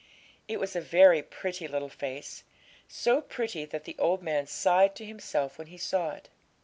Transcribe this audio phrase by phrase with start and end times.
[0.47, 2.43] It was a very pretty little face,
[2.87, 6.27] so pretty that the old man sighed to himself when he saw it.